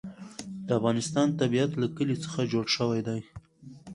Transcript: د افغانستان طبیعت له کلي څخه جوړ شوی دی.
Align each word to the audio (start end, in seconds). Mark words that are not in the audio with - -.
د 0.65 0.67
افغانستان 0.79 1.27
طبیعت 1.41 1.71
له 1.81 1.87
کلي 1.95 2.15
څخه 2.23 2.49
جوړ 2.51 2.65
شوی 2.75 3.01
دی. 3.07 3.21